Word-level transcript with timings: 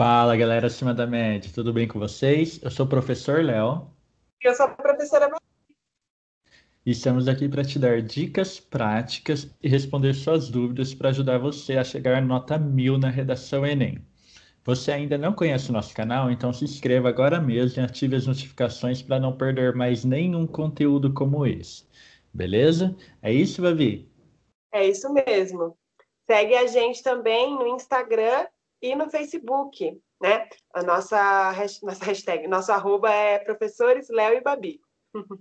Fala 0.00 0.34
galera 0.34 0.68
acima 0.68 0.94
da 0.94 1.06
média, 1.06 1.50
tudo 1.54 1.74
bem 1.74 1.86
com 1.86 1.98
vocês? 1.98 2.58
Eu 2.62 2.70
sou 2.70 2.86
o 2.86 2.88
professor 2.88 3.44
Léo. 3.44 3.86
Eu 4.42 4.54
sou 4.54 4.64
a 4.64 4.68
professora 4.70 5.26
Maria. 5.26 5.76
E 6.86 6.92
estamos 6.92 7.28
aqui 7.28 7.46
para 7.46 7.62
te 7.62 7.78
dar 7.78 8.00
dicas 8.00 8.58
práticas 8.58 9.54
e 9.62 9.68
responder 9.68 10.14
suas 10.14 10.48
dúvidas 10.48 10.94
para 10.94 11.10
ajudar 11.10 11.36
você 11.36 11.76
a 11.76 11.84
chegar 11.84 12.16
à 12.16 12.20
nota 12.22 12.56
mil 12.56 12.96
na 12.96 13.10
redação 13.10 13.66
Enem. 13.66 14.02
Você 14.64 14.90
ainda 14.90 15.18
não 15.18 15.34
conhece 15.34 15.68
o 15.68 15.74
nosso 15.74 15.94
canal, 15.94 16.30
então 16.30 16.50
se 16.50 16.64
inscreva 16.64 17.10
agora 17.10 17.38
mesmo 17.38 17.82
e 17.82 17.84
ative 17.84 18.16
as 18.16 18.26
notificações 18.26 19.02
para 19.02 19.20
não 19.20 19.36
perder 19.36 19.74
mais 19.74 20.02
nenhum 20.02 20.46
conteúdo 20.46 21.12
como 21.12 21.44
esse. 21.44 21.84
Beleza? 22.32 22.96
É 23.20 23.30
isso, 23.30 23.60
Babi? 23.60 24.10
É 24.72 24.88
isso 24.88 25.12
mesmo. 25.12 25.76
Segue 26.26 26.54
a 26.54 26.66
gente 26.66 27.02
também 27.02 27.54
no 27.54 27.66
Instagram 27.66 28.46
e 28.82 28.94
no 28.94 29.10
Facebook, 29.10 30.00
né? 30.20 30.48
A 30.74 30.82
nossa, 30.82 31.52
nossa 31.82 32.04
hashtag, 32.04 32.46
nosso 32.46 32.72
arroba 32.72 33.10
é 33.10 33.38
professores 33.38 34.08
Léo 34.08 34.34
e 34.34 34.40
Babi. 34.40 34.80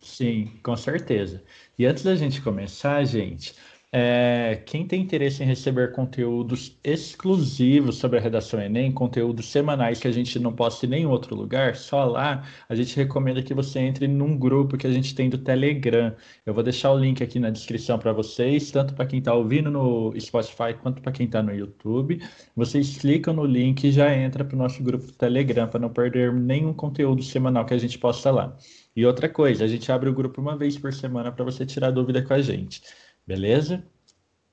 Sim, 0.02 0.60
com 0.64 0.76
certeza. 0.76 1.44
E 1.78 1.86
antes 1.86 2.04
da 2.04 2.16
gente 2.16 2.42
começar, 2.42 3.04
gente, 3.04 3.56
é, 3.92 4.62
quem 4.68 4.86
tem 4.88 5.02
interesse 5.02 5.42
em 5.42 5.48
receber 5.48 5.92
conteúdos 5.94 6.78
exclusivos 6.84 7.98
sobre 7.98 8.20
a 8.20 8.22
redação 8.22 8.62
Enem, 8.62 8.92
conteúdos 8.92 9.48
semanais 9.48 10.00
que 10.00 10.08
a 10.08 10.12
gente 10.12 10.38
não 10.38 10.54
posta 10.54 10.86
em 10.86 10.90
nenhum 10.90 11.10
outro 11.10 11.36
lugar, 11.36 11.76
só 11.76 12.06
lá, 12.06 12.44
a 12.68 12.76
gente 12.76 12.96
recomenda 12.96 13.42
que 13.42 13.52
você 13.52 13.80
entre 13.80 14.08
num 14.08 14.38
grupo 14.38 14.78
que 14.78 14.86
a 14.86 14.92
gente 14.92 15.16
tem 15.16 15.28
do 15.28 15.40
Telegram. 15.40 16.16
Eu 16.46 16.54
vou 16.54 16.64
deixar 16.64 16.92
o 16.92 17.00
link 17.00 17.24
aqui 17.24 17.40
na 17.40 17.50
descrição 17.50 17.98
para 17.98 18.14
vocês, 18.14 18.70
tanto 18.70 18.94
para 18.94 19.08
quem 19.08 19.20
está 19.20 19.34
ouvindo 19.34 19.72
no 19.72 20.14
Spotify 20.20 20.76
quanto 20.80 21.02
para 21.02 21.12
quem 21.12 21.26
está 21.26 21.42
no 21.42 21.54
YouTube. 21.54 22.22
Vocês 22.56 22.98
clicam 22.98 23.34
no 23.34 23.46
link 23.46 23.84
e 23.86 23.92
já 23.92 24.16
entra 24.16 24.46
para 24.46 24.56
o 24.56 24.60
nosso 24.60 24.84
grupo 24.84 25.06
do 25.08 25.14
Telegram 25.14 25.68
para 25.68 25.80
não 25.80 25.90
perder 25.90 26.32
nenhum 26.32 26.74
conteúdo 26.74 27.24
semanal 27.24 27.66
que 27.66 27.74
a 27.74 27.78
gente 27.78 27.98
posta 27.98 28.30
lá. 28.30 28.56
E 28.96 29.06
outra 29.06 29.30
coisa, 29.30 29.64
a 29.64 29.68
gente 29.68 29.92
abre 29.92 30.10
o 30.10 30.14
grupo 30.14 30.42
uma 30.42 30.58
vez 30.58 30.78
por 30.78 30.94
semana 30.94 31.32
para 31.32 31.46
você 31.46 31.66
tirar 31.66 31.90
dúvida 31.92 32.22
com 32.22 32.34
a 32.34 32.42
gente. 32.42 32.82
Beleza? 33.30 33.84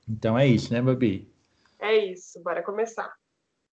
Então 0.07 0.37
é 0.37 0.45
isso, 0.45 0.71
né, 0.71 0.79
Babi? 0.79 1.27
É 1.79 2.11
isso, 2.11 2.39
bora 2.43 2.61
começar. 2.61 3.11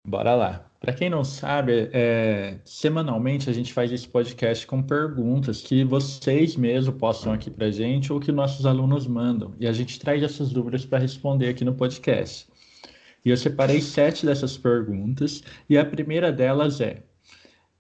Bora 0.08 0.36
lá. 0.36 0.72
Para 0.80 0.94
quem 0.94 1.10
não 1.10 1.24
sabe, 1.24 1.90
é, 1.92 2.60
semanalmente 2.64 3.50
a 3.50 3.54
gente 3.54 3.74
faz 3.74 3.92
esse 3.92 4.08
podcast 4.08 4.68
com 4.68 4.84
perguntas 4.84 5.60
que 5.64 5.84
vocês 5.84 6.56
mesmos 6.56 6.96
postam 7.00 7.34
aqui 7.34 7.50
para 7.50 7.72
gente 7.72 8.14
ou 8.14 8.20
que 8.20 8.32
nossos 8.32 8.64
alunos 8.64 9.08
mandam. 9.08 9.56
E 9.60 9.68
a 9.68 9.74
gente 9.74 10.00
traz 10.00 10.22
essas 10.22 10.52
dúvidas 10.52 10.86
para 10.86 11.00
responder 11.00 11.50
aqui 11.50 11.66
no 11.66 11.74
podcast. 11.74 12.48
E 13.26 13.32
eu 13.32 13.38
separei 13.38 13.82
sete 13.82 14.24
dessas 14.24 14.56
perguntas, 14.56 15.44
e 15.68 15.80
a 15.80 15.86
primeira 15.86 16.32
delas 16.32 16.80
é: 16.80 17.02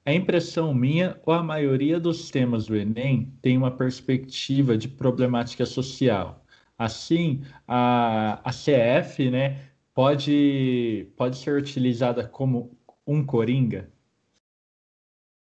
é 0.03 0.16
impressão 0.16 0.73
minha 0.73 1.19
ou 1.23 1.36
a 1.36 1.44
maioria 1.44 1.99
dos 1.99 2.31
temas 2.31 2.66
do 2.66 2.75
Enem 2.75 3.31
tem 3.44 3.55
uma 3.59 3.69
perspectiva 3.69 4.75
de 4.75 4.88
problemática 4.88 5.67
social? 5.67 6.42
Assim, 6.83 7.43
a, 7.67 8.41
a 8.43 8.49
CF 8.49 9.29
né, 9.29 9.69
pode, 9.93 11.13
pode 11.15 11.37
ser 11.37 11.55
utilizada 11.55 12.27
como 12.27 12.75
um 13.05 13.23
coringa? 13.23 13.87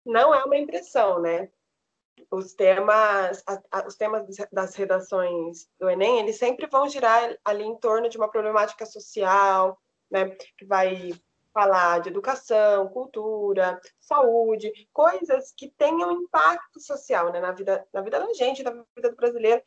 Não 0.05 0.33
é 0.33 0.41
uma 0.45 0.55
impressão, 0.55 1.21
né? 1.21 1.49
Os 2.31 2.53
temas, 2.53 3.43
a, 3.45 3.61
a, 3.71 3.85
os 3.85 3.97
temas 3.97 4.25
das 4.53 4.73
redações 4.75 5.67
do 5.77 5.89
Enem, 5.89 6.19
eles 6.19 6.37
sempre 6.37 6.65
vão 6.65 6.87
girar 6.87 7.37
ali 7.43 7.65
em 7.65 7.75
torno 7.75 8.07
de 8.07 8.17
uma 8.17 8.31
problemática 8.31 8.85
social, 8.85 9.77
né? 10.09 10.29
Que 10.57 10.63
vai 10.65 11.11
falar 11.57 12.01
de 12.01 12.09
educação, 12.09 12.87
cultura, 12.89 13.81
saúde, 13.99 14.71
coisas 14.93 15.51
que 15.57 15.67
tenham 15.71 16.11
impacto 16.11 16.79
social 16.79 17.31
né, 17.31 17.39
na, 17.41 17.51
vida, 17.51 17.83
na 17.91 18.01
vida 18.01 18.19
da 18.19 18.31
gente, 18.33 18.61
na 18.61 18.71
vida 18.95 19.09
do 19.09 19.15
brasileiro. 19.15 19.59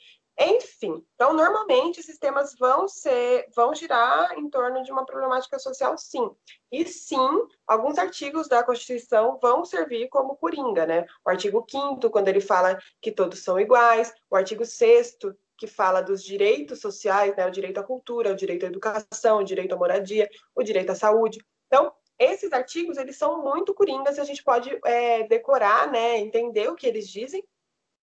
Enfim, 0.43 1.05
então 1.15 1.35
normalmente 1.35 2.01
esses 2.01 2.19
temas 2.19 2.55
vão 2.59 2.89
ser, 2.89 3.47
vão 3.55 3.75
girar 3.75 4.39
em 4.39 4.49
torno 4.49 4.83
de 4.83 4.91
uma 4.91 5.05
problemática 5.05 5.59
social, 5.59 5.99
sim. 5.99 6.31
E 6.73 6.87
sim, 6.87 7.47
alguns 7.67 7.99
artigos 7.99 8.49
da 8.49 8.63
Constituição 8.63 9.39
vão 9.39 9.67
servir 9.67 10.09
como 10.09 10.37
coringa, 10.37 10.87
né? 10.87 11.05
O 11.27 11.29
artigo 11.29 11.67
5 11.71 12.09
quando 12.09 12.29
ele 12.29 12.41
fala 12.41 12.79
que 13.03 13.13
todos 13.13 13.45
são 13.45 13.61
iguais, 13.61 14.15
o 14.31 14.37
artigo 14.37 14.65
6 14.65 15.19
que 15.59 15.67
fala 15.67 16.01
dos 16.01 16.25
direitos 16.25 16.81
sociais, 16.81 17.37
né? 17.37 17.47
O 17.47 17.51
direito 17.51 17.79
à 17.79 17.83
cultura, 17.83 18.33
o 18.33 18.37
direito 18.37 18.65
à 18.65 18.69
educação, 18.69 19.41
o 19.41 19.45
direito 19.45 19.75
à 19.75 19.77
moradia, 19.77 20.27
o 20.55 20.63
direito 20.63 20.89
à 20.89 20.95
saúde. 20.95 21.39
Então, 21.67 21.93
esses 22.19 22.51
artigos, 22.51 22.97
eles 22.97 23.19
são 23.19 23.43
muito 23.43 23.75
coringas 23.75 24.19
a 24.19 24.25
gente 24.25 24.43
pode 24.43 24.71
é, 24.87 25.23
decorar, 25.25 25.93
né? 25.93 26.17
Entender 26.17 26.71
o 26.71 26.75
que 26.75 26.87
eles 26.87 27.07
dizem 27.07 27.45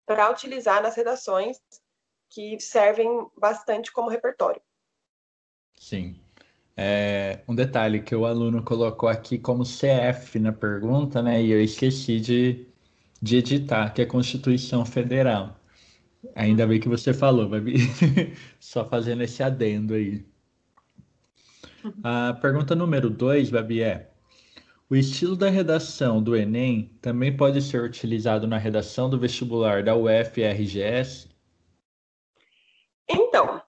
para 0.05 0.29
utilizar 0.29 0.81
nas 0.81 0.95
redações 0.95 1.59
que 2.33 2.59
servem 2.59 3.27
bastante 3.37 3.91
como 3.91 4.09
repertório. 4.09 4.61
Sim. 5.77 6.15
É, 6.75 7.41
um 7.47 7.53
detalhe 7.53 8.01
que 8.01 8.15
o 8.15 8.25
aluno 8.25 8.63
colocou 8.63 9.07
aqui 9.07 9.37
como 9.37 9.63
CF 9.63 10.39
na 10.39 10.51
pergunta, 10.51 11.21
né? 11.21 11.43
E 11.43 11.51
eu 11.51 11.61
esqueci 11.61 12.19
de, 12.19 12.65
de 13.21 13.37
editar, 13.37 13.93
que 13.93 14.01
é 14.01 14.05
Constituição 14.05 14.83
Federal. 14.83 15.59
Ainda 16.35 16.65
bem 16.65 16.79
que 16.79 16.89
você 16.89 17.13
falou, 17.13 17.47
Babi. 17.47 17.75
Só 18.59 18.87
fazendo 18.89 19.21
esse 19.21 19.43
adendo 19.43 19.93
aí. 19.93 20.25
A 22.03 22.33
pergunta 22.41 22.73
número 22.73 23.09
dois, 23.09 23.51
Babi, 23.51 23.83
é: 23.83 24.09
o 24.89 24.95
estilo 24.95 25.35
da 25.35 25.49
redação 25.49 26.23
do 26.23 26.35
Enem 26.35 26.89
também 27.01 27.35
pode 27.35 27.61
ser 27.61 27.83
utilizado 27.83 28.47
na 28.47 28.57
redação 28.57 29.09
do 29.09 29.19
vestibular 29.19 29.83
da 29.83 29.95
UFRGS? 29.95 31.32
Então, 33.07 33.61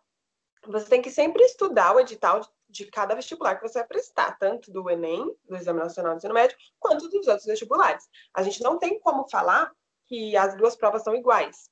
você 0.68 0.90
tem 0.90 1.02
que 1.02 1.12
sempre 1.12 1.44
estudar 1.44 1.96
o 1.96 2.00
edital 2.00 2.42
de 2.68 2.86
cada 2.86 3.16
vestibular 3.16 3.56
que 3.56 3.68
você 3.68 3.80
vai 3.80 3.88
prestar, 3.88 4.38
tanto 4.38 4.72
do 4.72 4.90
Enem, 4.90 5.34
do 5.48 5.56
Exame 5.56 5.80
Nacional 5.80 6.14
do 6.14 6.18
Ensino 6.18 6.34
Médio, 6.34 6.58
quanto 6.80 7.08
dos 7.08 7.28
outros 7.28 7.46
vestibulares. 7.46 8.08
A 8.34 8.44
gente 8.44 8.62
não 8.62 8.78
tem 8.78 9.00
como 9.00 9.30
falar 9.30 9.72
que 10.06 10.36
as 10.36 10.56
duas 10.58 10.76
provas 10.76 11.04
são 11.04 11.16
iguais. 11.16 11.70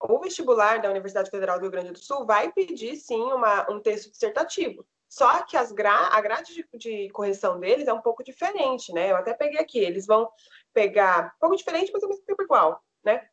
O 0.00 0.18
vestibular 0.18 0.80
da 0.80 0.90
Universidade 0.90 1.30
Federal 1.30 1.58
do 1.58 1.62
Rio 1.62 1.70
Grande 1.70 1.92
do 1.92 1.98
Sul 1.98 2.26
vai 2.26 2.52
pedir, 2.52 2.96
sim, 2.96 3.22
uma, 3.22 3.70
um 3.70 3.80
texto 3.80 4.10
dissertativo. 4.10 4.86
Só 5.08 5.42
que 5.44 5.56
as 5.56 5.72
gra 5.72 6.08
a 6.12 6.20
grade 6.20 6.52
de, 6.52 6.68
de, 6.74 7.10
correção 7.10 7.58
deles 7.58 7.86
é 7.86 7.92
um 7.92 8.02
pouco 8.02 8.24
diferente, 8.24 8.92
né? 8.92 9.12
Eu 9.12 9.16
até 9.16 9.32
peguei 9.32 9.58
aqui. 9.58 9.78
Eles 9.78 10.06
vão 10.06 10.28
pegar 10.74 11.32
um 11.36 11.40
pouco 11.40 11.56
diferente, 11.56 11.90
mas 11.92 12.02
ao 12.02 12.08
mesmo 12.08 12.24
tempo 12.24 12.42
igual, 12.42 12.82
né? 13.04 13.28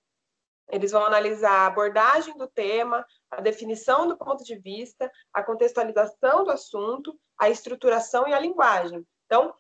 Eles 0.70 0.92
vão 0.92 1.04
analisar 1.04 1.52
a 1.52 1.66
abordagem 1.68 2.38
do 2.38 2.48
tema, 2.48 3.06
a 3.38 3.42
definição 3.42 4.08
do 4.08 4.18
ponto 4.18 4.44
de 4.44 4.56
vista, 4.56 5.12
a 5.34 5.44
contextualização 5.44 6.44
do 6.44 6.52
assunto, 6.52 7.18
a 7.38 7.50
estruturação 7.50 8.28
e 8.28 8.34
a 8.34 8.40
linguagem. 8.40 9.06
Então, 9.26 9.54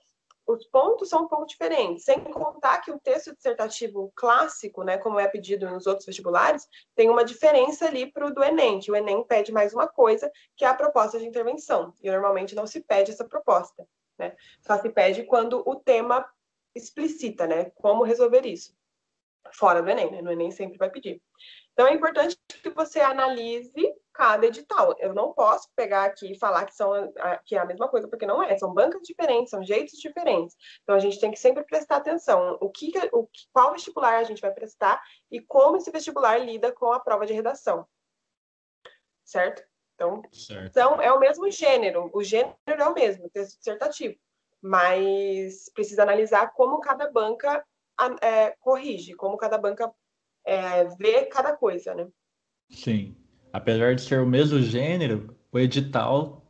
os 0.46 0.66
pontos 0.68 1.10
são 1.10 1.24
um 1.24 1.28
pouco 1.28 1.46
diferentes, 1.46 2.04
sem 2.04 2.20
contar 2.20 2.82
que 2.82 2.92
o 2.92 3.00
texto 3.00 3.34
dissertativo 3.34 4.12
clássico, 4.14 4.84
né, 4.84 4.98
como 4.98 5.20
é 5.20 5.28
pedido 5.28 5.70
nos 5.70 5.88
outros 5.88 6.06
vestibulares, 6.06 6.68
tem 6.96 7.10
uma 7.10 7.24
diferença 7.24 7.86
ali 7.86 8.12
para 8.12 8.28
o 8.28 8.34
do 8.34 8.44
Enem, 8.44 8.80
que 8.80 8.92
o 8.92 8.96
Enem 8.96 9.24
pede 9.24 9.54
mais 9.54 9.74
uma 9.74 9.88
coisa, 9.88 10.30
que 10.58 10.66
é 10.66 10.68
a 10.68 10.74
proposta 10.74 11.18
de 11.18 11.26
intervenção, 11.26 11.94
e 12.02 12.12
normalmente 12.12 12.56
não 12.56 12.68
se 12.68 12.82
pede 12.82 13.12
essa 13.12 13.24
proposta, 13.24 13.88
né? 14.18 14.36
Só 14.62 14.78
se 14.78 14.90
pede 14.90 15.24
quando 15.24 15.64
o 15.66 15.76
tema 15.76 16.30
explicita, 16.76 17.48
né, 17.48 17.72
como 17.76 18.04
resolver 18.04 18.46
isso 18.46 18.76
fora 19.52 19.82
do 19.82 19.90
Enem, 19.90 20.12
né? 20.12 20.22
No 20.22 20.32
Enem 20.32 20.52
sempre 20.52 20.78
vai 20.78 20.90
pedir. 20.90 21.22
Então 21.74 21.88
é 21.88 21.94
importante 21.94 22.38
que 22.48 22.70
você 22.70 23.00
analise 23.02 23.94
cada 24.14 24.46
edital. 24.46 24.96
Eu 25.00 25.14
não 25.14 25.34
posso 25.34 25.68
pegar 25.76 26.06
aqui 26.06 26.32
e 26.32 26.38
falar 26.38 26.66
que, 26.66 26.76
são, 26.76 27.12
que 27.44 27.56
é 27.56 27.60
a 27.60 27.66
mesma 27.66 27.90
coisa, 27.90 28.08
porque 28.08 28.28
não 28.28 28.42
é. 28.44 28.56
São 28.58 28.74
bancas 28.74 29.02
diferentes, 29.02 29.50
são 29.50 29.64
jeitos 29.64 30.00
diferentes. 30.00 30.56
Então 30.84 30.96
a 30.96 31.00
gente 31.00 31.20
tem 31.20 31.32
que 31.32 31.40
sempre 31.40 31.64
prestar 31.64 31.98
atenção. 31.98 32.58
O 32.62 32.70
que, 32.70 32.92
o, 33.12 33.28
qual 33.52 33.74
vestibular 33.74 34.18
a 34.18 34.24
gente 34.24 34.42
vai 34.42 34.52
prestar 34.52 35.02
e 35.32 35.42
como 35.42 35.78
esse 35.78 35.92
vestibular 35.92 36.38
lida 36.38 36.72
com 36.72 36.92
a 36.94 37.00
prova 37.00 37.26
de 37.26 37.34
redação. 37.34 37.88
Certo? 39.26 39.64
Então, 39.96 40.22
certo. 40.32 40.68
então 40.68 41.02
é 41.02 41.12
o 41.12 41.20
mesmo 41.20 41.50
gênero. 41.50 42.10
O 42.14 42.24
gênero 42.24 42.56
é 42.68 42.88
o 42.88 42.94
mesmo, 42.94 43.30
texto 43.30 43.58
dissertativo. 43.58 44.16
Mas 44.62 45.70
precisa 45.74 46.04
analisar 46.04 46.54
como 46.54 46.80
cada 46.80 47.12
banca 47.12 47.66
é, 48.22 48.52
corrige, 48.60 49.14
como 49.14 49.38
cada 49.38 49.58
banca 49.58 49.94
é, 50.46 50.86
vê 50.96 51.26
cada 51.26 51.56
coisa, 51.56 51.94
né? 51.96 52.08
Sim. 52.70 53.16
Apesar 53.52 53.96
de 53.96 54.02
ser 54.02 54.20
o 54.22 54.26
mesmo 54.28 54.60
gênero, 54.62 55.38
o 55.52 55.60
edital 55.60 56.44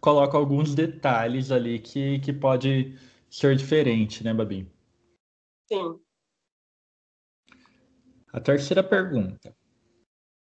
coloca 0.00 0.36
alguns 0.36 0.74
detalhes 0.74 1.50
ali 1.50 1.78
que, 1.78 2.18
que 2.20 2.32
pode 2.32 2.96
ser 3.30 3.56
diferente, 3.56 4.22
né, 4.22 4.32
Babi? 4.32 4.70
Sim. 5.68 5.98
A 8.32 8.40
terceira 8.40 8.82
pergunta. 8.82 9.56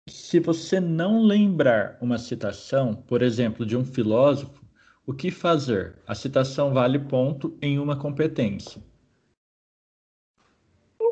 Se 0.08 0.38
você 0.40 0.80
não 0.80 1.22
lembrar 1.22 1.98
uma 2.00 2.18
citação, 2.18 2.94
por 2.94 3.22
exemplo, 3.22 3.64
de 3.66 3.76
um 3.76 3.84
filósofo, 3.84 4.64
O 5.06 5.14
que 5.14 5.30
fazer? 5.30 6.02
A 6.06 6.14
citação 6.16 6.74
vale 6.74 6.98
ponto 6.98 7.56
em 7.62 7.78
uma 7.78 7.96
competência. 7.96 8.82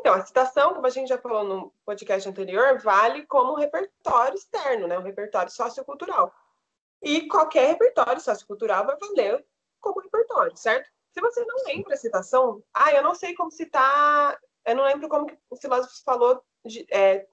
Então, 0.05 0.13
a 0.13 0.23
citação, 0.23 0.75
como 0.75 0.85
a 0.85 0.91
gente 0.91 1.07
já 1.07 1.17
falou 1.17 1.43
no 1.43 1.73
podcast 1.83 2.29
anterior, 2.29 2.77
vale 2.77 3.25
como 3.25 3.55
repertório 3.55 4.35
externo, 4.35 4.85
né? 4.87 4.99
um 4.99 5.01
repertório 5.01 5.51
sociocultural. 5.51 6.31
E 7.01 7.27
qualquer 7.27 7.69
repertório 7.69 8.21
sociocultural 8.21 8.85
vai 8.85 8.95
valer 8.99 9.43
como 9.81 9.99
repertório, 9.99 10.55
certo? 10.55 10.87
Se 11.11 11.19
você 11.19 11.43
não 11.43 11.55
lembra 11.65 11.95
a 11.95 11.97
citação, 11.97 12.61
ah, 12.71 12.93
eu 12.93 13.01
não 13.01 13.15
sei 13.15 13.33
como 13.33 13.49
citar, 13.49 14.39
eu 14.63 14.75
não 14.75 14.83
lembro 14.83 15.09
como 15.09 15.25
o 15.49 15.55
filósofo 15.55 15.95
falou 16.03 16.39
de, 16.63 16.85
é, 16.91 17.25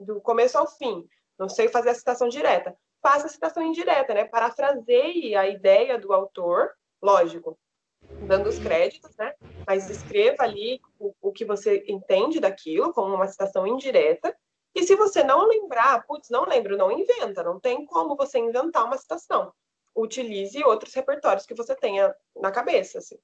do 0.00 0.20
começo 0.20 0.58
ao 0.58 0.66
fim, 0.66 1.08
não 1.38 1.48
sei 1.48 1.68
fazer 1.68 1.90
a 1.90 1.94
citação 1.94 2.28
direta. 2.28 2.76
Faça 3.00 3.26
a 3.26 3.30
citação 3.30 3.62
indireta, 3.62 4.12
né? 4.12 4.24
Parafraseie 4.24 5.36
a 5.36 5.46
ideia 5.46 5.96
do 5.96 6.12
autor, 6.12 6.72
lógico, 7.00 7.56
dando 8.26 8.48
os 8.48 8.58
créditos, 8.58 9.14
né? 9.16 9.32
Mas 9.66 9.90
escreva 9.90 10.42
ali 10.44 10.80
o, 10.98 11.14
o 11.20 11.32
que 11.32 11.44
você 11.44 11.84
entende 11.88 12.38
daquilo, 12.38 12.92
como 12.92 13.14
uma 13.14 13.26
citação 13.26 13.66
indireta. 13.66 14.36
E 14.74 14.82
se 14.82 14.94
você 14.94 15.24
não 15.24 15.46
lembrar, 15.46 16.06
putz, 16.06 16.28
não 16.30 16.44
lembro, 16.44 16.76
não 16.76 16.92
inventa, 16.92 17.42
não 17.42 17.58
tem 17.58 17.84
como 17.86 18.16
você 18.16 18.38
inventar 18.38 18.84
uma 18.84 18.98
citação. 18.98 19.52
Utilize 19.94 20.62
outros 20.64 20.94
repertórios 20.94 21.46
que 21.46 21.54
você 21.54 21.74
tenha 21.74 22.14
na 22.36 22.52
cabeça, 22.52 22.98
assim. 22.98 23.18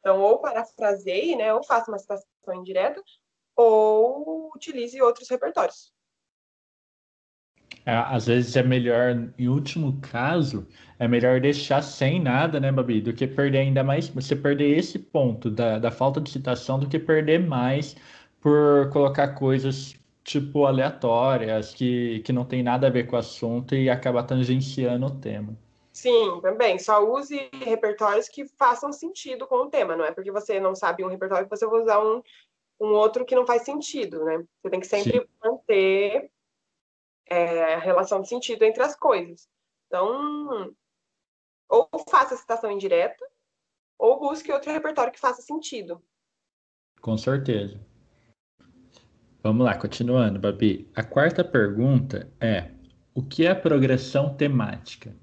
Então, 0.00 0.20
ou 0.20 0.40
parafraseie, 0.40 1.36
né, 1.36 1.54
ou 1.54 1.62
faça 1.62 1.90
uma 1.90 1.98
citação 1.98 2.26
indireta, 2.54 3.02
ou 3.54 4.50
utilize 4.54 5.00
outros 5.00 5.28
repertórios. 5.28 5.92
É, 7.84 7.92
às 7.92 8.26
vezes 8.26 8.56
é 8.56 8.62
melhor, 8.62 9.28
em 9.38 9.48
último 9.48 9.98
caso, 10.00 10.66
é 10.98 11.08
melhor 11.08 11.40
deixar 11.40 11.82
sem 11.82 12.20
nada, 12.20 12.60
né, 12.60 12.70
Babi? 12.70 13.00
Do 13.00 13.12
que 13.12 13.26
perder 13.26 13.58
ainda 13.58 13.82
mais. 13.82 14.08
Você 14.08 14.36
perder 14.36 14.78
esse 14.78 14.98
ponto 14.98 15.50
da, 15.50 15.78
da 15.78 15.90
falta 15.90 16.20
de 16.20 16.30
citação 16.30 16.78
do 16.78 16.88
que 16.88 16.98
perder 16.98 17.40
mais 17.40 17.96
por 18.40 18.88
colocar 18.90 19.28
coisas 19.34 19.96
tipo 20.24 20.66
aleatórias, 20.66 21.74
que, 21.74 22.20
que 22.20 22.32
não 22.32 22.44
tem 22.44 22.62
nada 22.62 22.86
a 22.86 22.90
ver 22.90 23.06
com 23.06 23.16
o 23.16 23.18
assunto 23.18 23.74
e 23.74 23.90
acaba 23.90 24.22
tangenciando 24.22 25.06
o 25.06 25.10
tema. 25.10 25.56
Sim, 25.92 26.40
também. 26.40 26.78
Só 26.78 27.04
use 27.04 27.50
repertórios 27.52 28.28
que 28.28 28.46
façam 28.46 28.92
sentido 28.92 29.46
com 29.46 29.56
o 29.56 29.68
tema, 29.68 29.96
não 29.96 30.04
é 30.04 30.12
porque 30.12 30.30
você 30.30 30.58
não 30.60 30.74
sabe 30.74 31.04
um 31.04 31.08
repertório 31.08 31.48
que 31.48 31.56
você 31.56 31.66
vai 31.66 31.82
usar 31.82 32.00
um, 32.00 32.22
um 32.80 32.92
outro 32.94 33.24
que 33.24 33.34
não 33.34 33.46
faz 33.46 33.62
sentido, 33.62 34.24
né? 34.24 34.42
Você 34.62 34.70
tem 34.70 34.80
que 34.80 34.86
sempre 34.86 35.20
Sim. 35.20 35.26
manter 35.44 36.30
é, 37.28 37.74
a 37.74 37.78
relação 37.78 38.20
de 38.20 38.28
sentido 38.28 38.62
entre 38.64 38.82
as 38.82 38.96
coisas. 38.96 39.48
Então, 39.86 40.74
ou 41.68 41.88
faça 42.08 42.34
a 42.34 42.38
citação 42.38 42.70
indireta, 42.70 43.24
ou 43.98 44.18
busque 44.18 44.52
outro 44.52 44.72
repertório 44.72 45.12
que 45.12 45.20
faça 45.20 45.42
sentido. 45.42 46.02
Com 47.00 47.16
certeza. 47.16 47.80
Vamos 49.42 49.64
lá, 49.64 49.76
continuando, 49.76 50.38
Babi. 50.38 50.90
A 50.94 51.02
quarta 51.02 51.42
pergunta 51.42 52.32
é: 52.40 52.70
o 53.14 53.22
que 53.22 53.46
é 53.46 53.54
progressão 53.54 54.36
temática? 54.36 55.16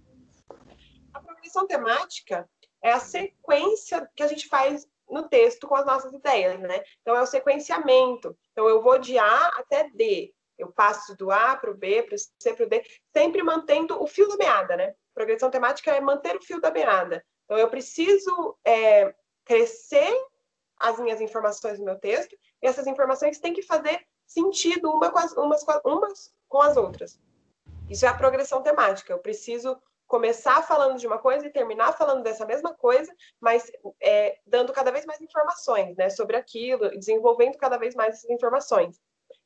A 1.14 1.22
progressão 1.22 1.66
temática 1.66 2.50
é 2.84 2.92
a 2.92 3.00
sequência 3.00 4.10
que 4.16 4.24
a 4.24 4.28
gente 4.28 4.48
faz 4.48 4.88
no 5.10 5.28
texto 5.28 5.68
com 5.68 5.76
as 5.76 5.86
nossas 5.86 6.14
ideias, 6.14 6.60
né? 6.60 6.84
Então 7.02 7.16
é 7.16 7.22
o 7.22 7.26
sequenciamento. 7.26 8.38
Então 8.52 8.68
eu 8.68 8.82
vou 8.82 9.00
de 9.00 9.18
A 9.18 9.48
até 9.58 9.90
D. 9.90 10.34
Eu 10.60 10.72
passo 10.72 11.16
do 11.16 11.32
A 11.32 11.56
para 11.56 11.72
o 11.72 11.74
B, 11.74 12.04
para 12.04 12.16
o 12.16 12.18
C, 12.18 12.54
para 12.54 12.66
o 12.66 12.70
D, 12.70 12.84
sempre 13.16 13.42
mantendo 13.42 14.02
o 14.02 14.06
fio 14.06 14.28
da 14.28 14.36
meada, 14.38 14.76
né? 14.76 14.94
Progressão 15.16 15.50
temática 15.50 15.92
é 15.92 16.02
manter 16.02 16.36
o 16.36 16.42
fio 16.42 16.60
da 16.60 16.70
meada. 16.70 17.26
Então, 17.46 17.58
eu 17.58 17.70
preciso 17.70 18.58
é, 18.64 19.16
crescer 19.46 20.14
as 20.78 21.00
minhas 21.00 21.20
informações 21.20 21.80
no 21.80 21.86
meu 21.86 21.98
texto, 21.98 22.38
e 22.62 22.68
essas 22.68 22.88
informações 22.88 23.40
têm 23.40 23.54
que 23.54 23.62
fazer 23.62 24.06
sentido 24.26 24.92
uma 24.92 25.10
com 25.12 25.18
as, 25.18 25.34
umas, 25.34 25.64
umas 25.84 26.34
com 26.48 26.62
as 26.62 26.78
outras. 26.78 27.20
Isso 27.90 28.06
é 28.06 28.10
a 28.10 28.14
progressão 28.14 28.62
temática. 28.62 29.12
Eu 29.12 29.20
preciso 29.20 29.82
começar 30.08 30.64
falando 30.64 30.98
de 30.98 31.06
uma 31.06 31.20
coisa 31.20 31.46
e 31.46 31.52
terminar 31.52 31.94
falando 31.98 32.24
dessa 32.24 32.46
mesma 32.46 32.74
coisa, 32.74 33.14
mas 33.40 33.72
é, 34.02 34.40
dando 34.46 34.74
cada 34.74 34.92
vez 34.92 35.06
mais 35.06 35.22
informações 35.22 35.96
né, 35.98 36.10
sobre 36.10 36.36
aquilo, 36.36 36.90
desenvolvendo 36.92 37.58
cada 37.58 37.78
vez 37.78 37.94
mais 37.94 38.16
essas 38.16 38.30
informações. 38.30 39.00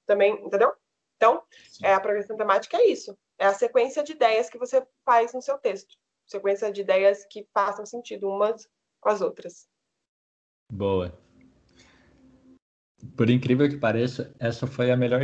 Também, 0.05 0.33
entendeu? 0.45 0.73
Então, 1.17 1.41
é, 1.81 1.93
a 1.93 1.99
progressão 1.99 2.35
temática 2.35 2.77
é 2.77 2.87
isso. 2.87 3.17
É 3.37 3.45
a 3.45 3.53
sequência 3.53 4.03
de 4.03 4.13
ideias 4.13 4.49
que 4.49 4.57
você 4.57 4.85
faz 5.05 5.33
no 5.33 5.41
seu 5.41 5.57
texto. 5.57 5.95
Sequência 6.25 6.71
de 6.71 6.81
ideias 6.81 7.25
que 7.25 7.47
façam 7.53 7.85
sentido 7.85 8.29
umas 8.29 8.67
com 8.99 9.09
as 9.09 9.21
outras. 9.21 9.67
Boa. 10.71 11.17
Por 13.17 13.29
incrível 13.29 13.67
que 13.69 13.75
pareça, 13.75 14.33
essa 14.39 14.65
foi 14.65 14.89
a 14.89 14.97
melhor 14.97 15.21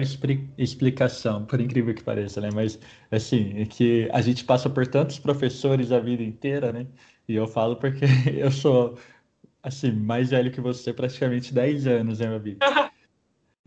explicação, 0.57 1.45
por 1.45 1.61
incrível 1.61 1.95
que 1.95 2.03
pareça, 2.03 2.41
né? 2.41 2.49
Mas, 2.53 2.77
assim, 3.09 3.61
é 3.61 3.65
que 3.65 4.09
a 4.11 4.21
gente 4.21 4.43
passa 4.43 4.69
por 4.69 4.85
tantos 4.85 5.17
professores 5.17 5.91
a 5.91 5.99
vida 5.99 6.21
inteira, 6.21 6.73
né? 6.73 6.87
E 7.27 7.35
eu 7.35 7.47
falo 7.47 7.77
porque 7.77 8.05
eu 8.37 8.51
sou, 8.51 8.97
assim, 9.63 9.91
mais 9.91 10.29
velho 10.29 10.51
que 10.51 10.59
você, 10.59 10.93
praticamente 10.93 11.53
10 11.53 11.87
anos, 11.87 12.19
né, 12.19 12.27
Babi? 12.27 12.57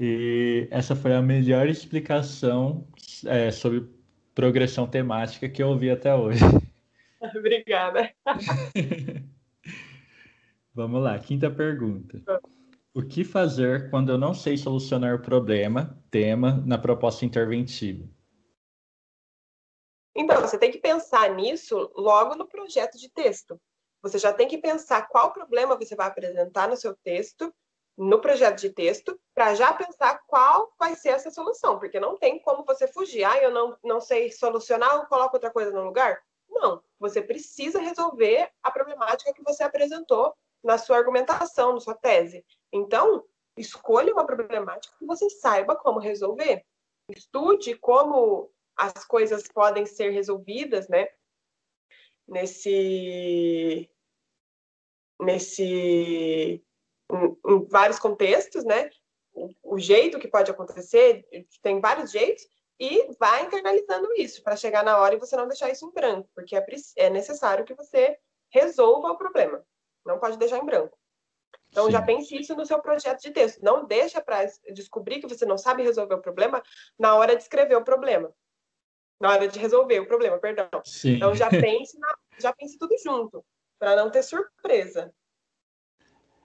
E 0.04 0.66
essa 0.72 0.96
foi 0.96 1.14
a 1.14 1.22
melhor 1.22 1.68
explicação 1.68 2.88
é, 3.24 3.52
sobre 3.52 3.88
progressão 4.34 4.84
temática 4.84 5.48
que 5.48 5.62
eu 5.62 5.68
ouvi 5.68 5.92
até 5.92 6.12
hoje. 6.12 6.40
Obrigada. 7.38 8.12
Vamos 10.74 11.00
lá, 11.00 11.16
quinta 11.20 11.48
pergunta. 11.48 12.20
O 12.92 13.00
que 13.00 13.22
fazer 13.22 13.90
quando 13.90 14.10
eu 14.10 14.18
não 14.18 14.34
sei 14.34 14.56
solucionar 14.56 15.14
o 15.14 15.22
problema, 15.22 15.96
tema, 16.10 16.60
na 16.66 16.78
proposta 16.78 17.24
interventiva? 17.24 18.04
Então, 20.16 20.40
você 20.40 20.58
tem 20.58 20.72
que 20.72 20.78
pensar 20.78 21.32
nisso 21.32 21.92
logo 21.94 22.34
no 22.34 22.48
projeto 22.48 22.98
de 22.98 23.08
texto. 23.08 23.56
Você 24.02 24.18
já 24.18 24.32
tem 24.32 24.48
que 24.48 24.58
pensar 24.58 25.06
qual 25.06 25.32
problema 25.32 25.78
você 25.78 25.94
vai 25.94 26.08
apresentar 26.08 26.68
no 26.68 26.76
seu 26.76 26.92
texto 27.04 27.54
no 28.02 28.20
projeto 28.20 28.60
de 28.60 28.70
texto 28.70 29.18
para 29.32 29.54
já 29.54 29.72
pensar 29.72 30.20
qual 30.26 30.74
vai 30.76 30.96
ser 30.96 31.10
essa 31.10 31.30
solução, 31.30 31.78
porque 31.78 32.00
não 32.00 32.16
tem 32.18 32.40
como 32.40 32.64
você 32.64 32.88
fugir. 32.88 33.22
Ah, 33.22 33.40
eu 33.40 33.52
não, 33.52 33.78
não 33.82 34.00
sei 34.00 34.32
solucionar, 34.32 34.92
eu 34.94 35.06
coloco 35.06 35.36
outra 35.36 35.52
coisa 35.52 35.70
no 35.70 35.84
lugar. 35.84 36.20
Não, 36.50 36.82
você 36.98 37.22
precisa 37.22 37.78
resolver 37.78 38.50
a 38.60 38.72
problemática 38.72 39.32
que 39.32 39.42
você 39.44 39.62
apresentou 39.62 40.34
na 40.64 40.78
sua 40.78 40.96
argumentação, 40.96 41.74
na 41.74 41.80
sua 41.80 41.94
tese. 41.94 42.44
Então, 42.72 43.24
escolha 43.56 44.12
uma 44.12 44.26
problemática 44.26 44.96
que 44.98 45.06
você 45.06 45.30
saiba 45.30 45.76
como 45.76 46.00
resolver. 46.00 46.64
Estude 47.08 47.76
como 47.76 48.50
as 48.76 49.04
coisas 49.04 49.46
podem 49.46 49.86
ser 49.86 50.10
resolvidas, 50.10 50.88
né? 50.88 51.06
Nesse 52.26 53.88
nesse 55.20 56.64
em, 57.12 57.52
em 57.52 57.64
vários 57.66 57.98
contextos, 57.98 58.64
né? 58.64 58.90
O, 59.34 59.50
o 59.62 59.78
jeito 59.78 60.18
que 60.18 60.28
pode 60.28 60.50
acontecer, 60.50 61.24
tem 61.62 61.80
vários 61.80 62.10
jeitos, 62.10 62.46
e 62.78 63.14
vai 63.18 63.44
internalizando 63.44 64.12
isso 64.16 64.42
para 64.42 64.56
chegar 64.56 64.84
na 64.84 64.98
hora 64.98 65.14
e 65.14 65.18
você 65.18 65.36
não 65.36 65.46
deixar 65.46 65.70
isso 65.70 65.86
em 65.86 65.92
branco, 65.92 66.28
porque 66.34 66.56
é, 66.56 66.66
é 66.96 67.10
necessário 67.10 67.64
que 67.64 67.74
você 67.74 68.18
resolva 68.50 69.12
o 69.12 69.16
problema. 69.16 69.64
Não 70.04 70.18
pode 70.18 70.36
deixar 70.36 70.58
em 70.58 70.66
branco. 70.66 70.98
Então, 71.68 71.86
Sim. 71.86 71.92
já 71.92 72.02
pense 72.02 72.36
isso 72.36 72.54
no 72.54 72.66
seu 72.66 72.80
projeto 72.80 73.22
de 73.22 73.30
texto. 73.30 73.62
Não 73.62 73.86
deixa 73.86 74.20
para 74.20 74.44
descobrir 74.74 75.20
que 75.20 75.28
você 75.28 75.46
não 75.46 75.56
sabe 75.56 75.82
resolver 75.82 76.14
o 76.14 76.20
problema 76.20 76.62
na 76.98 77.14
hora 77.14 77.36
de 77.36 77.42
escrever 77.42 77.76
o 77.76 77.84
problema. 77.84 78.34
Na 79.20 79.30
hora 79.30 79.48
de 79.48 79.58
resolver 79.58 80.00
o 80.00 80.06
problema, 80.06 80.38
perdão. 80.38 80.68
Sim. 80.84 81.14
Então, 81.14 81.34
já 81.34 81.48
pense, 81.78 81.98
na, 81.98 82.14
já 82.38 82.52
pense 82.52 82.76
tudo 82.76 82.94
junto, 82.98 83.44
para 83.78 83.96
não 83.96 84.10
ter 84.10 84.22
surpresa. 84.22 85.14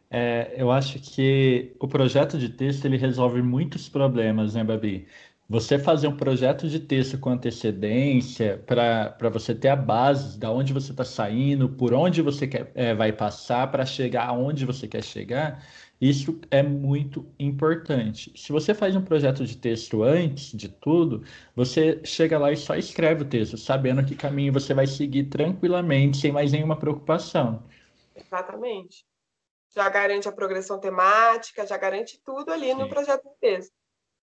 É, 0.10 0.54
eu 0.58 0.72
acho 0.72 1.00
que 1.00 1.76
o 1.80 1.88
projeto 1.88 2.38
de 2.38 2.50
texto 2.50 2.86
ele 2.86 2.98
resolve 2.98 3.42
muitos 3.42 3.90
problemas, 3.90 4.56
né, 4.56 4.64
Babi? 4.64 5.08
Você 5.50 5.80
fazer 5.80 6.08
um 6.08 6.16
projeto 6.18 6.68
de 6.68 6.80
texto 6.80 7.18
com 7.18 7.30
antecedência 7.30 8.58
para 8.66 9.30
você 9.32 9.56
ter 9.56 9.70
a 9.70 9.76
base 9.76 10.38
da 10.38 10.52
onde 10.52 10.74
você 10.74 10.92
está 10.92 11.06
saindo, 11.06 11.70
por 11.70 11.94
onde 11.94 12.22
você 12.22 12.48
quer, 12.48 12.72
é, 12.76 12.94
vai 12.94 13.14
passar 13.14 13.70
para 13.72 13.86
chegar 13.86 14.28
aonde 14.28 14.66
você 14.66 14.88
quer 14.88 15.04
chegar, 15.04 15.64
isso 16.02 16.40
é 16.52 16.62
muito 16.62 17.26
importante. 17.40 18.32
Se 18.36 18.52
você 18.52 18.74
faz 18.74 18.96
um 18.96 19.02
projeto 19.02 19.46
de 19.46 19.58
texto 19.58 20.04
antes 20.04 20.52
de 20.52 20.70
tudo, 20.70 21.24
você 21.56 22.02
chega 22.04 22.38
lá 22.38 22.52
e 22.52 22.58
só 22.58 22.76
escreve 22.76 23.24
o 23.24 23.26
texto, 23.26 23.58
sabendo 23.58 24.06
que 24.06 24.16
caminho 24.16 24.54
você 24.54 24.74
vai 24.74 24.88
seguir 24.88 25.26
tranquilamente, 25.26 26.18
sem 26.18 26.32
mais 26.32 26.52
nenhuma 26.52 26.76
preocupação. 26.78 27.64
Exatamente 28.16 29.06
já 29.76 29.88
garante 29.90 30.28
a 30.28 30.32
progressão 30.32 30.80
temática, 30.80 31.66
já 31.66 31.78
garante 31.78 32.20
tudo 32.24 32.52
ali 32.52 32.68
Sim. 32.68 32.76
no 32.76 32.90
projeto 32.90 33.24
de 33.24 33.40
texto. 33.40 33.74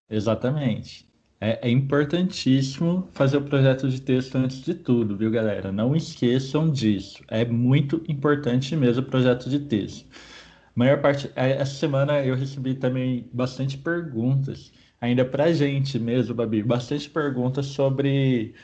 Exatamente. 0.09 1.09
É, 1.41 1.69
é, 1.69 1.71
importantíssimo 1.71 3.09
fazer 3.13 3.37
o 3.37 3.43
projeto 3.43 3.89
de 3.89 4.01
texto 4.01 4.37
antes 4.37 4.63
de 4.63 4.75
tudo, 4.75 5.17
viu, 5.17 5.31
galera? 5.31 5.71
Não 5.71 5.95
esqueçam 5.95 6.71
disso. 6.71 7.23
É 7.29 7.45
muito 7.45 8.03
importante 8.09 8.75
mesmo 8.77 9.03
o 9.03 9.07
projeto 9.07 9.51
de 9.51 9.61
texto. 9.61 10.07
A 10.11 10.73
maior 10.75 11.01
parte, 11.01 11.31
é, 11.37 11.53
essa 11.53 11.75
semana 11.75 12.25
eu 12.25 12.35
recebi 12.35 12.75
também 12.75 13.29
bastante 13.33 13.77
perguntas, 13.77 14.73
ainda 15.01 15.25
para 15.25 15.53
gente 15.53 15.99
mesmo, 15.99 16.35
Babi, 16.35 16.63
bastante 16.63 17.11
perguntas 17.11 17.67
sobre 17.67 18.55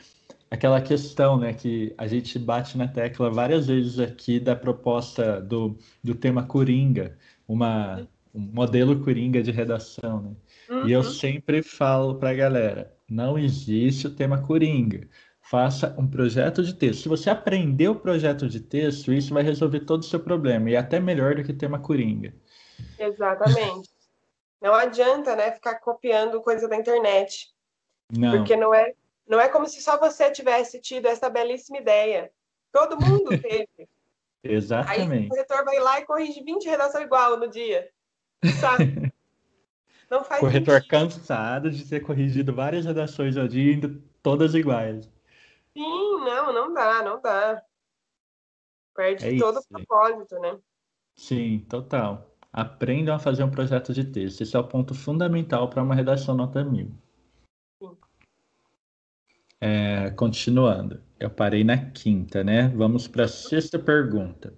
aquela 0.51 0.81
questão, 0.81 1.39
né, 1.39 1.53
que 1.53 1.95
a 1.97 2.05
gente 2.05 2.37
bate 2.37 2.77
na 2.77 2.87
tecla 2.87 3.31
várias 3.31 3.67
vezes 3.67 3.97
aqui 3.99 4.37
da 4.39 4.55
proposta 4.55 5.39
do, 5.39 5.77
do 6.03 6.13
tema 6.13 6.43
Coringa, 6.43 7.17
uma, 7.47 8.07
um 8.35 8.41
modelo 8.41 9.01
Coringa 9.01 9.41
de 9.41 9.49
redação, 9.49 10.21
né? 10.21 10.35
Uhum. 10.69 10.87
E 10.87 10.91
eu 10.91 10.99
uhum. 10.99 11.09
sempre 11.09 11.63
falo 11.63 12.15
para 12.15 12.29
a 12.29 12.33
galera: 12.33 12.95
não 13.09 13.37
existe 13.37 14.07
o 14.07 14.15
tema 14.15 14.41
coringa. 14.41 15.07
Faça 15.41 15.93
um 15.97 16.07
projeto 16.07 16.63
de 16.63 16.73
texto. 16.73 17.01
Se 17.01 17.09
você 17.09 17.29
aprender 17.29 17.89
o 17.89 17.95
projeto 17.95 18.47
de 18.47 18.61
texto, 18.61 19.11
isso 19.11 19.33
vai 19.33 19.43
resolver 19.43 19.81
todo 19.81 20.01
o 20.01 20.05
seu 20.05 20.19
problema. 20.19 20.69
E 20.69 20.77
até 20.77 20.97
melhor 20.99 21.35
do 21.35 21.43
que 21.43 21.51
tema 21.51 21.77
coringa. 21.77 22.33
Exatamente. 22.97 23.89
não 24.61 24.73
adianta, 24.73 25.35
né, 25.35 25.51
ficar 25.51 25.75
copiando 25.79 26.41
coisa 26.41 26.69
da 26.69 26.77
internet. 26.77 27.51
Não. 28.15 28.37
Porque 28.37 28.55
não 28.55 28.73
é, 28.73 28.93
não 29.31 29.39
é 29.39 29.47
como 29.47 29.65
se 29.65 29.81
só 29.81 29.97
você 29.97 30.29
tivesse 30.29 30.81
tido 30.81 31.05
essa 31.05 31.29
belíssima 31.29 31.77
ideia. 31.77 32.29
Todo 32.69 32.99
mundo 32.99 33.29
teve. 33.41 33.87
Exatamente. 34.43 35.13
Aí 35.13 35.25
o 35.25 35.29
corretor 35.29 35.63
vai 35.63 35.79
lá 35.79 35.99
e 36.01 36.05
corrige 36.05 36.43
20 36.43 36.65
redações 36.65 37.05
igual 37.05 37.37
no 37.39 37.47
dia. 37.47 37.89
Sabe? 38.59 39.09
Não 40.11 40.25
faz 40.25 40.41
Corretor 40.41 40.81
sentido. 40.81 40.89
cansado 40.89 41.71
de 41.71 41.87
ter 41.87 42.01
corrigido 42.01 42.53
várias 42.53 42.85
redações 42.85 43.37
ao 43.37 43.47
dia, 43.47 43.73
indo 43.73 44.03
todas 44.21 44.53
iguais. 44.53 45.09
Sim, 45.73 46.19
não, 46.25 46.51
não 46.51 46.73
dá, 46.73 47.01
não 47.01 47.21
dá. 47.21 47.63
Perde 48.93 49.37
é 49.37 49.39
todo 49.39 49.59
o 49.59 49.67
propósito, 49.69 50.37
né? 50.39 50.59
Sim, 51.15 51.65
total. 51.69 52.29
Aprendam 52.51 53.15
a 53.15 53.19
fazer 53.19 53.45
um 53.45 53.49
projeto 53.49 53.93
de 53.93 54.03
texto. 54.03 54.41
Esse 54.41 54.53
é 54.53 54.59
o 54.59 54.67
ponto 54.67 54.93
fundamental 54.93 55.69
para 55.69 55.81
uma 55.81 55.95
redação 55.95 56.35
nota 56.35 56.61
mil. 56.61 56.91
É, 59.63 60.09
continuando, 60.11 61.03
eu 61.19 61.29
parei 61.29 61.63
na 61.63 61.91
quinta, 61.91 62.43
né? 62.43 62.69
Vamos 62.69 63.07
para 63.07 63.25
a 63.25 63.27
sexta 63.27 63.77
pergunta. 63.77 64.51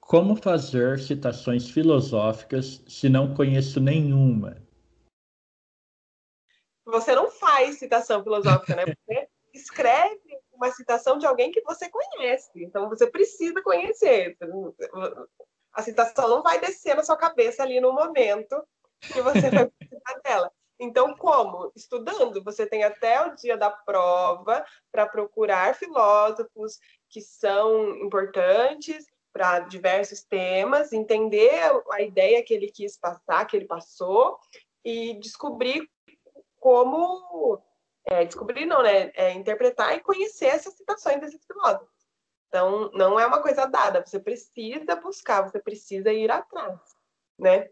Como 0.00 0.34
fazer 0.34 0.98
citações 0.98 1.70
filosóficas 1.70 2.82
se 2.88 3.08
não 3.08 3.32
conheço 3.34 3.80
nenhuma? 3.80 4.60
Você 6.84 7.14
não 7.14 7.30
faz 7.30 7.78
citação 7.78 8.22
filosófica, 8.22 8.74
né? 8.74 8.84
Você 8.84 9.28
escreve 9.54 10.40
uma 10.52 10.72
citação 10.72 11.16
de 11.16 11.26
alguém 11.26 11.52
que 11.52 11.62
você 11.62 11.88
conhece. 11.88 12.50
Então 12.56 12.88
você 12.88 13.08
precisa 13.08 13.62
conhecer. 13.62 14.36
A 15.72 15.82
citação 15.82 16.28
não 16.28 16.42
vai 16.42 16.60
descer 16.60 16.96
na 16.96 17.04
sua 17.04 17.16
cabeça 17.16 17.62
ali 17.62 17.80
no 17.80 17.92
momento 17.92 18.60
que 19.00 19.22
você 19.22 19.50
vai 19.50 19.70
precisar 19.78 20.20
dela. 20.24 20.52
Então, 20.78 21.14
como? 21.16 21.70
Estudando. 21.74 22.42
Você 22.42 22.66
tem 22.66 22.82
até 22.82 23.24
o 23.26 23.34
dia 23.34 23.56
da 23.56 23.70
prova 23.70 24.64
para 24.90 25.06
procurar 25.06 25.74
filósofos 25.74 26.78
que 27.08 27.20
são 27.20 27.96
importantes 27.98 29.06
para 29.32 29.60
diversos 29.60 30.22
temas, 30.22 30.92
entender 30.92 31.50
a 31.90 32.02
ideia 32.02 32.42
que 32.42 32.54
ele 32.54 32.70
quis 32.70 32.96
passar, 32.96 33.44
que 33.46 33.56
ele 33.56 33.66
passou, 33.66 34.38
e 34.84 35.14
descobrir 35.14 35.88
como. 36.60 37.60
É, 38.06 38.24
descobrir, 38.24 38.66
não, 38.66 38.82
né? 38.82 39.10
É, 39.14 39.32
interpretar 39.32 39.96
e 39.96 40.00
conhecer 40.00 40.46
essas 40.46 40.74
citações 40.74 41.20
desses 41.20 41.44
filósofos. 41.46 41.88
Então, 42.48 42.90
não 42.92 43.18
é 43.18 43.26
uma 43.26 43.42
coisa 43.42 43.66
dada, 43.66 44.04
você 44.04 44.20
precisa 44.20 44.94
buscar, 44.94 45.42
você 45.42 45.58
precisa 45.58 46.12
ir 46.12 46.30
atrás, 46.30 46.78
né? 47.36 47.68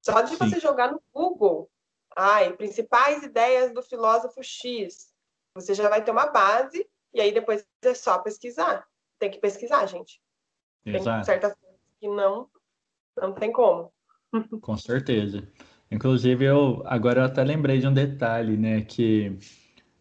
Só 0.00 0.22
de 0.22 0.30
Sim. 0.30 0.36
você 0.38 0.60
jogar 0.60 0.90
no 0.90 1.02
Google, 1.12 1.68
ai, 2.16 2.52
principais 2.54 3.22
ideias 3.22 3.72
do 3.72 3.82
filósofo 3.82 4.42
X, 4.42 5.12
você 5.54 5.74
já 5.74 5.88
vai 5.88 6.02
ter 6.02 6.10
uma 6.10 6.26
base, 6.26 6.88
e 7.12 7.20
aí 7.20 7.32
depois 7.32 7.66
é 7.82 7.94
só 7.94 8.18
pesquisar. 8.18 8.86
Tem 9.18 9.30
que 9.30 9.38
pesquisar, 9.38 9.86
gente. 9.86 10.20
Exato. 10.84 11.16
Tem 11.16 11.24
certas 11.24 11.54
coisas 11.54 11.80
que 12.00 12.08
não, 12.08 12.48
não 13.16 13.32
tem 13.32 13.52
como. 13.52 13.92
Com 14.60 14.76
certeza. 14.76 15.46
Inclusive, 15.90 16.44
eu 16.44 16.82
agora 16.86 17.20
eu 17.20 17.24
até 17.24 17.44
lembrei 17.44 17.78
de 17.78 17.86
um 17.86 17.92
detalhe, 17.92 18.56
né? 18.56 18.82
Que 18.82 19.38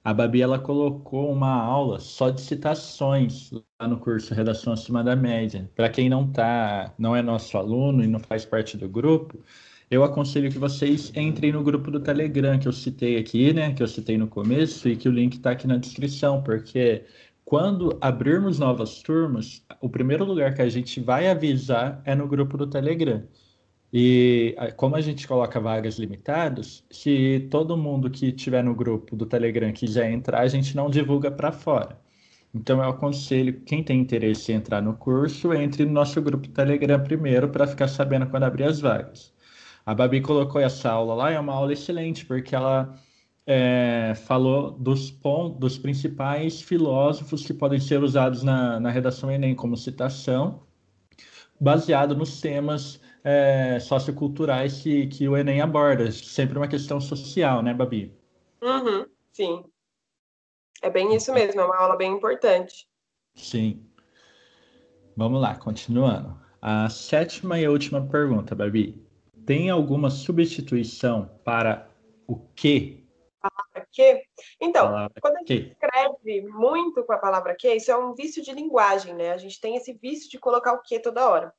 a 0.03 0.13
Babi 0.13 0.41
ela 0.41 0.59
colocou 0.59 1.31
uma 1.31 1.61
aula 1.61 1.99
só 1.99 2.29
de 2.29 2.41
citações 2.41 3.51
lá 3.51 3.87
no 3.87 3.99
curso 3.99 4.33
Redação 4.33 4.73
Acima 4.73 5.03
da 5.03 5.15
Média. 5.15 5.69
Para 5.75 5.89
quem 5.89 6.09
não 6.09 6.31
tá, 6.31 6.93
não 6.97 7.15
é 7.15 7.21
nosso 7.21 7.57
aluno 7.57 8.03
e 8.03 8.07
não 8.07 8.19
faz 8.19 8.45
parte 8.45 8.77
do 8.77 8.89
grupo, 8.89 9.43
eu 9.89 10.03
aconselho 10.03 10.51
que 10.51 10.57
vocês 10.57 11.11
entrem 11.15 11.51
no 11.51 11.63
grupo 11.63 11.91
do 11.91 11.99
Telegram 11.99 12.57
que 12.59 12.67
eu 12.67 12.73
citei 12.73 13.17
aqui, 13.17 13.53
né? 13.53 13.73
Que 13.73 13.83
eu 13.83 13.87
citei 13.87 14.17
no 14.17 14.27
começo 14.27 14.89
e 14.89 14.95
que 14.95 15.07
o 15.07 15.11
link 15.11 15.33
está 15.35 15.51
aqui 15.51 15.67
na 15.67 15.77
descrição, 15.77 16.41
porque 16.43 17.05
quando 17.43 17.97
abrirmos 18.01 18.57
novas 18.59 19.01
turmas, 19.03 19.63
o 19.79 19.89
primeiro 19.89 20.25
lugar 20.25 20.53
que 20.55 20.61
a 20.61 20.69
gente 20.69 20.99
vai 20.99 21.29
avisar 21.29 22.01
é 22.05 22.15
no 22.15 22.27
grupo 22.27 22.57
do 22.57 22.67
Telegram. 22.67 23.23
E 23.93 24.55
como 24.75 24.95
a 24.95 25.01
gente 25.01 25.27
coloca 25.27 25.59
vagas 25.59 25.97
limitadas, 25.99 26.83
se 26.91 27.47
todo 27.51 27.77
mundo 27.77 28.09
que 28.09 28.27
estiver 28.27 28.63
no 28.63 28.75
grupo 28.75 29.15
do 29.15 29.25
Telegram 29.25 29.71
quiser 29.71 30.11
entrar, 30.11 30.41
a 30.41 30.47
gente 30.47 30.75
não 30.75 30.89
divulga 30.89 31.31
para 31.31 31.51
fora. 31.51 31.97
Então 32.53 32.81
eu 32.81 32.89
aconselho 32.89 33.61
quem 33.61 33.83
tem 33.83 33.99
interesse 34.01 34.51
em 34.51 34.55
entrar 34.55 34.81
no 34.81 34.95
curso, 34.95 35.53
entre 35.53 35.85
no 35.85 35.91
nosso 35.91 36.21
grupo 36.21 36.47
Telegram 36.49 37.01
primeiro 37.03 37.49
para 37.49 37.67
ficar 37.67 37.87
sabendo 37.87 38.27
quando 38.27 38.43
abrir 38.43 38.63
as 38.65 38.79
vagas. 38.79 39.34
A 39.85 39.93
Babi 39.93 40.19
colocou 40.19 40.59
essa 40.59 40.89
aula 40.89 41.13
lá, 41.13 41.31
é 41.31 41.39
uma 41.39 41.53
aula 41.53 41.71
excelente, 41.71 42.25
porque 42.25 42.55
ela 42.55 42.97
é, 43.45 44.13
falou 44.25 44.71
dos, 44.71 45.11
pontos, 45.11 45.59
dos 45.59 45.77
principais 45.77 46.59
filósofos 46.61 47.45
que 47.45 47.53
podem 47.53 47.79
ser 47.79 48.01
usados 48.01 48.41
na, 48.41 48.79
na 48.79 48.89
redação 48.89 49.31
Enem 49.31 49.53
como 49.53 49.77
citação, 49.77 50.63
baseado 51.59 52.15
nos 52.15 52.41
temas 52.41 52.99
é, 53.23 53.79
socioculturais 53.79 54.81
que, 54.81 55.05
que 55.07 55.29
o 55.29 55.37
Enem 55.37 55.61
aborda. 55.61 56.11
Sempre 56.11 56.57
uma 56.57 56.67
questão 56.67 56.99
social, 56.99 57.61
né, 57.61 57.73
Babi? 57.73 58.11
Uhum, 58.63 59.05
sim. 59.31 59.63
É 60.81 60.89
bem 60.89 61.15
isso 61.15 61.31
mesmo, 61.31 61.61
é 61.61 61.65
uma 61.65 61.77
aula 61.77 61.95
bem 61.95 62.11
importante. 62.11 62.87
Sim. 63.35 63.85
Vamos 65.15 65.39
lá, 65.39 65.55
continuando. 65.55 66.35
A 66.59 66.89
sétima 66.89 67.59
e 67.59 67.67
última 67.67 68.01
pergunta, 68.01 68.55
Babi. 68.55 69.04
Tem 69.45 69.69
alguma 69.69 70.09
substituição 70.09 71.29
para 71.43 71.89
o 72.27 72.37
que 72.55 73.05
palavra 73.49 73.87
que. 73.91 74.23
Então, 74.59 74.87
palavra 74.87 75.21
quando 75.21 75.35
a 75.35 75.39
gente 75.39 75.47
que. 75.47 75.71
escreve 75.71 76.41
muito 76.47 77.03
com 77.03 77.13
a 77.13 77.17
palavra 77.17 77.55
que, 77.55 77.73
isso 77.73 77.91
é 77.91 77.97
um 77.97 78.13
vício 78.13 78.41
de 78.41 78.51
linguagem, 78.51 79.13
né? 79.13 79.31
A 79.31 79.37
gente 79.37 79.59
tem 79.59 79.75
esse 79.75 79.93
vício 79.93 80.29
de 80.29 80.39
colocar 80.39 80.73
o 80.73 80.81
que 80.81 80.99
toda 80.99 81.29
hora. 81.29 81.53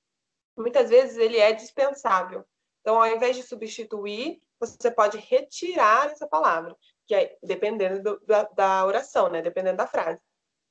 Muitas 0.56 0.88
vezes 0.88 1.16
ele 1.16 1.38
é 1.38 1.52
dispensável. 1.52 2.44
Então, 2.80 3.00
ao 3.00 3.08
invés 3.08 3.36
de 3.36 3.42
substituir, 3.42 4.40
você 4.58 4.90
pode 4.90 5.18
retirar 5.18 6.06
essa 6.06 6.26
palavra, 6.26 6.74
que 7.06 7.14
é 7.14 7.36
dependendo 7.42 8.02
do, 8.02 8.26
da, 8.26 8.44
da 8.44 8.86
oração, 8.86 9.28
né? 9.28 9.42
Dependendo 9.42 9.76
da 9.76 9.86
frase. 9.86 10.20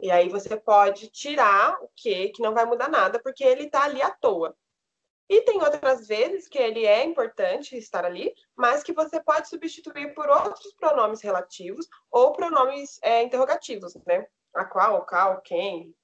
E 0.01 0.11
aí 0.11 0.27
você 0.27 0.57
pode 0.57 1.09
tirar 1.09 1.77
o 1.81 1.89
que, 1.95 2.29
que 2.29 2.41
não 2.41 2.53
vai 2.53 2.65
mudar 2.65 2.89
nada, 2.89 3.19
porque 3.19 3.43
ele 3.43 3.63
está 3.63 3.83
ali 3.83 4.01
à 4.01 4.11
toa. 4.11 4.55
E 5.27 5.41
tem 5.41 5.61
outras 5.61 6.07
vezes 6.07 6.47
que 6.47 6.57
ele 6.57 6.85
é 6.85 7.03
importante 7.03 7.75
estar 7.75 8.05
ali, 8.05 8.33
mas 8.55 8.83
que 8.83 8.93
você 8.93 9.21
pode 9.21 9.49
substituir 9.49 10.13
por 10.13 10.29
outros 10.29 10.71
pronomes 10.73 11.21
relativos 11.21 11.87
ou 12.11 12.31
pronomes 12.31 12.99
é, 13.01 13.23
interrogativos, 13.23 13.95
né? 14.05 14.27
A 14.53 14.65
qual, 14.65 14.97
o 14.97 15.05
qual, 15.05 15.41
quem. 15.41 15.95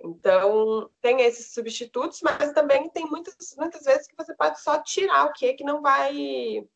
Então, 0.00 0.90
tem 1.00 1.22
esses 1.22 1.54
substitutos, 1.54 2.20
mas 2.20 2.52
também 2.52 2.90
tem 2.90 3.06
muitas, 3.06 3.34
muitas 3.56 3.84
vezes 3.84 4.06
que 4.06 4.16
você 4.16 4.34
pode 4.34 4.60
só 4.60 4.82
tirar 4.82 5.24
o 5.24 5.32
que, 5.32 5.54
que 5.54 5.64
não 5.64 5.80
vai, 5.80 6.68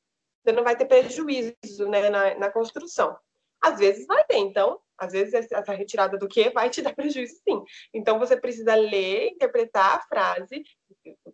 não 0.46 0.64
vai 0.64 0.74
ter 0.74 0.86
prejuízo 0.86 1.54
né, 1.90 2.08
na, 2.08 2.34
na 2.36 2.50
construção. 2.50 3.18
Às 3.60 3.78
vezes 3.78 4.06
vai 4.06 4.24
ter, 4.24 4.38
então, 4.38 4.80
às 4.96 5.12
vezes 5.12 5.34
essa 5.52 5.72
retirada 5.72 6.18
do 6.18 6.28
que 6.28 6.50
vai 6.50 6.68
te 6.70 6.82
dar 6.82 6.94
prejuízo 6.96 7.34
sim. 7.46 7.62
Então 7.94 8.18
você 8.18 8.36
precisa 8.36 8.74
ler, 8.74 9.28
interpretar 9.28 9.96
a 9.96 10.00
frase 10.02 10.62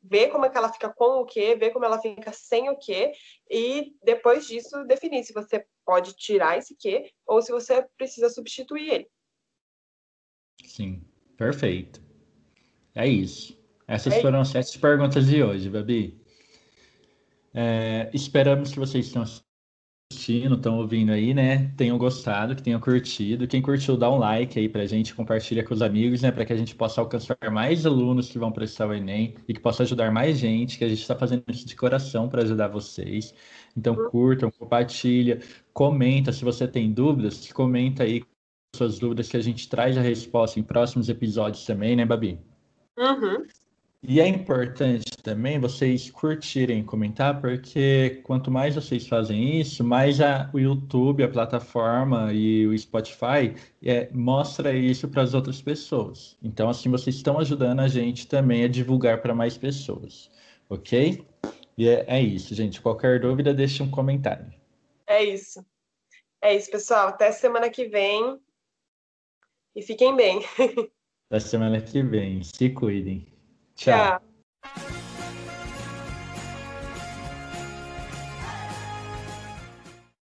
ver 0.05 0.29
como 0.29 0.45
é 0.45 0.51
que 0.51 0.59
ela 0.59 0.73
fica 0.73 0.93
com 0.93 1.23
o 1.23 1.25
que, 1.25 1.57
ver 1.57 1.71
como 1.71 1.85
ela 1.85 1.99
fica 1.99 2.33
sem 2.33 2.69
o 2.69 2.77
que, 2.77 3.13
e 3.51 3.95
depois 4.05 4.47
disso 4.47 4.85
definir 4.85 5.25
se 5.25 5.33
você 5.33 5.65
pode 5.85 6.15
tirar 6.15 6.59
esse 6.59 6.77
que 6.77 7.11
ou 7.27 7.41
se 7.41 7.51
você 7.51 7.87
precisa 7.97 8.29
substituir 8.29 8.91
ele. 8.91 9.09
Sim, 10.65 11.03
perfeito. 11.37 12.03
É 12.95 13.07
isso. 13.07 13.59
Essas 13.87 14.15
é 14.15 14.21
foram 14.21 14.41
as 14.41 14.49
sete 14.49 14.79
perguntas 14.79 15.27
de 15.27 15.43
hoje, 15.43 15.69
Babi. 15.69 16.21
É, 17.53 18.11
esperamos 18.13 18.73
que 18.73 18.79
vocês 18.79 19.11
tenham 19.11 19.25
assistindo, 20.15 20.55
estão 20.55 20.79
ouvindo 20.79 21.11
aí, 21.11 21.35
né, 21.35 21.71
tenham 21.77 21.99
gostado, 21.99 22.55
que 22.55 22.63
tenham 22.63 22.81
curtido. 22.81 23.47
Quem 23.47 23.61
curtiu, 23.61 23.97
dá 23.97 24.11
um 24.11 24.17
like 24.17 24.59
aí 24.59 24.69
pra 24.69 24.87
gente, 24.87 25.15
compartilha 25.15 25.65
com 25.65 25.75
os 25.75 25.83
amigos, 25.83 26.23
né, 26.23 26.31
para 26.31 26.45
que 26.45 26.53
a 26.53 26.57
gente 26.57 26.75
possa 26.75 27.01
alcançar 27.01 27.37
mais 27.51 27.85
alunos 27.85 28.29
que 28.29 28.39
vão 28.39 28.53
prestar 28.53 28.89
o 28.89 28.95
Enem 28.95 29.35
e 29.49 29.53
que 29.53 29.61
possa 29.61 29.83
ajudar 29.83 30.11
mais 30.13 30.39
gente, 30.39 30.79
que 30.79 30.85
a 30.85 30.89
gente 30.89 31.01
está 31.01 31.17
fazendo 31.17 31.43
isso 31.49 31.67
de 31.67 31.75
coração 31.77 32.29
para 32.29 32.43
ajudar 32.43 32.69
vocês. 32.69 33.35
Então, 33.77 33.95
curtam, 34.11 34.51
compartilha, 34.51 35.41
comenta. 35.73 36.33
Se 36.33 36.45
você 36.45 36.69
tem 36.69 36.93
dúvidas, 36.93 37.53
comenta 37.53 38.05
aí 38.05 38.23
suas 38.75 38.99
dúvidas 38.99 39.29
que 39.29 39.37
a 39.37 39.43
gente 39.43 39.69
traz 39.69 39.97
a 39.99 40.01
resposta 40.01 40.59
em 40.59 40.63
próximos 40.63 41.09
episódios 41.09 41.67
também, 41.67 41.97
né, 41.97 42.05
Babi? 42.05 42.39
Uhum. 42.97 43.45
E 44.07 44.21
é 44.21 44.29
importante 44.29 45.17
também 45.23 45.59
vocês 45.59 46.11
curtirem, 46.11 46.85
comentar, 46.85 47.41
porque 47.41 48.21
quanto 48.23 48.51
mais 48.51 48.75
vocês 48.75 49.07
fazem 49.09 49.61
isso, 49.61 49.83
mais 49.83 50.21
a, 50.21 50.51
o 50.53 50.59
YouTube, 50.59 51.25
a 51.25 51.29
plataforma 51.29 52.31
e 52.31 52.67
o 52.67 52.79
Spotify 52.79 53.55
é, 53.83 54.11
mostra 54.13 54.75
isso 54.75 55.09
para 55.09 55.23
as 55.23 55.33
outras 55.33 55.63
pessoas. 55.63 56.37
Então, 56.43 56.69
assim, 56.69 56.91
vocês 56.91 57.17
estão 57.17 57.39
ajudando 57.39 57.81
a 57.81 57.89
gente 57.89 58.27
também 58.27 58.65
a 58.65 58.69
divulgar 58.69 59.23
para 59.23 59.35
mais 59.35 59.57
pessoas, 59.57 60.31
ok? 60.69 61.27
E 61.79 61.89
é, 61.89 62.05
é 62.07 62.21
isso, 62.21 62.55
gente. 62.55 62.83
Qualquer 62.83 63.21
dúvida, 63.21 63.55
deixe 63.55 63.83
um 63.83 63.91
comentário. 63.91 64.53
É 65.07 65.25
isso. 65.25 65.65
É 66.43 66.55
isso, 66.55 66.71
pessoal. 66.71 67.09
Até 67.09 67.33
semana 67.33 67.71
que 67.71 67.87
vem. 67.89 68.39
E 69.75 69.81
fiquem 69.81 70.15
bem. 70.15 70.43
Até 71.31 71.41
semana 71.41 71.81
que 71.81 72.03
vem. 72.03 72.43
Se 72.43 72.69
cuidem. 72.69 73.34
Tchau. 73.77 74.19
Tchau. 74.19 74.34